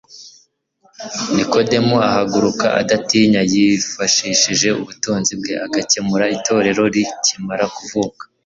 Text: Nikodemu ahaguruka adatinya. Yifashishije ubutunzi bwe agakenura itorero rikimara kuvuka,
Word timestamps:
Nikodemu 1.33 1.95
ahaguruka 2.07 2.65
adatinya. 2.81 3.41
Yifashishije 3.53 4.67
ubutunzi 4.81 5.31
bwe 5.39 5.53
agakenura 5.65 6.25
itorero 6.37 6.83
rikimara 6.95 7.65
kuvuka, 7.75 8.23